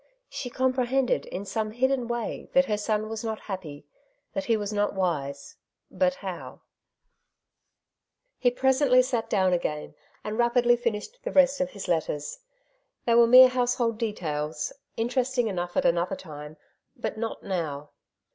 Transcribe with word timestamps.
She 0.29 0.49
compre 0.49 0.87
hended 0.87 1.27
in 1.27 1.45
some 1.45 1.69
hidden 1.69 2.07
way 2.07 2.49
that 2.53 2.65
her 2.65 2.75
son 2.75 3.07
was 3.07 3.23
not 3.23 3.41
happy, 3.41 3.85
that 4.33 4.45
he 4.45 4.57
was 4.57 4.73
not 4.73 4.95
wise; 4.95 5.57
but 5.91 6.15
how? 6.25 6.61
He 8.39 8.49
presently 8.49 9.03
sat 9.03 9.29
down 9.29 9.53
again, 9.53 9.93
and 10.23 10.39
rapidly 10.39 10.75
finished 10.75 11.19
the 11.21 11.31
rest 11.31 11.61
of 11.61 11.69
his 11.69 11.87
letters. 11.87 12.39
They 13.05 13.13
were 13.13 13.27
mere 13.27 13.49
household 13.49 13.99
details, 13.99 14.73
interesting 14.97 15.47
enough 15.47 15.77
at 15.77 15.85
another 15.85 16.15
time; 16.15 16.57
but 16.95 17.19
not 17.19 17.43
now. 17.43 17.91